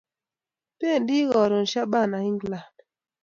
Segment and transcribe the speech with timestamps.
[0.79, 2.75] Pendi karon shabana England